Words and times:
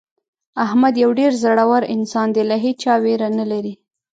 احمد 0.65 0.93
یو 1.03 1.11
ډېر 1.19 1.31
زړور 1.43 1.83
انسان 1.95 2.27
دی 2.35 2.43
له 2.49 2.57
هېچا 2.65 2.93
ویره 3.03 3.29
نه 3.39 3.45
لري. 3.51 3.73